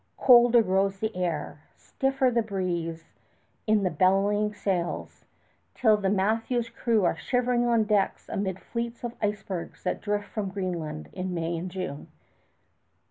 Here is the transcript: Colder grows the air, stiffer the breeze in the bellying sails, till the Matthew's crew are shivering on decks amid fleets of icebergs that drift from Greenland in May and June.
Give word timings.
Colder 0.17 0.63
grows 0.63 0.99
the 0.99 1.15
air, 1.15 1.59
stiffer 1.75 2.31
the 2.31 2.41
breeze 2.41 3.11
in 3.67 3.83
the 3.83 3.91
bellying 3.91 4.51
sails, 4.51 5.25
till 5.75 5.95
the 5.95 6.09
Matthew's 6.09 6.69
crew 6.69 7.03
are 7.05 7.15
shivering 7.15 7.67
on 7.67 7.83
decks 7.83 8.27
amid 8.27 8.59
fleets 8.59 9.03
of 9.03 9.13
icebergs 9.21 9.83
that 9.83 10.01
drift 10.01 10.25
from 10.29 10.49
Greenland 10.49 11.09
in 11.13 11.35
May 11.35 11.55
and 11.55 11.69
June. 11.69 12.07